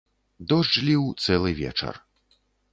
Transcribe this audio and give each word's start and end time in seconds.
Дождж 0.53 0.79
ліў 0.87 1.03
цэлы 1.27 1.55
вечар. 1.63 1.95